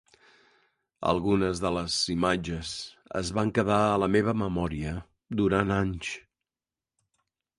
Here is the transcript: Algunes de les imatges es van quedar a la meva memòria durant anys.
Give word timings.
Algunes 1.09 1.59
de 1.65 1.71
les 1.75 1.97
imatges 2.13 2.71
es 3.21 3.29
van 3.39 3.53
quedar 3.59 3.77
a 3.91 4.01
la 4.05 4.09
meva 4.15 4.35
memòria 4.45 4.97
durant 5.43 5.75
anys. 5.79 6.13